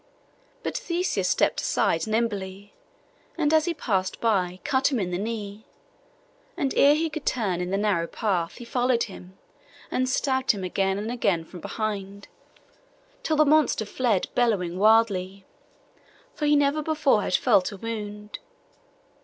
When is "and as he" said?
3.37-3.73